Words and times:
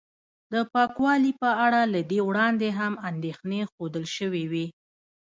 د 0.53 0.55
پاکوالي 0.73 1.31
په 1.41 1.49
اړه 1.65 1.81
له 1.93 2.01
دې 2.09 2.19
وړاندې 2.27 2.67
هم 2.79 2.93
اندېښنې 3.09 3.61
ښودل 3.71 4.05
شوې 4.17 4.43
وې 4.51 4.65